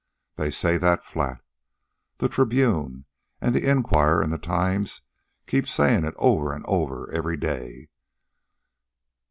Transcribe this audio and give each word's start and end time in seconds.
They 0.35 0.49
say 0.49 0.79
that 0.79 1.05
flat. 1.05 1.43
The 2.17 2.27
Tribune, 2.27 3.05
an' 3.39 3.53
the 3.53 3.69
Enquirer 3.69 4.23
an' 4.23 4.31
the 4.31 4.39
Times 4.39 5.03
keep 5.45 5.67
sayin' 5.67 6.05
it 6.05 6.15
over 6.17 6.53
an 6.53 6.63
over 6.65 7.11
every 7.11 7.37
day. 7.37 7.89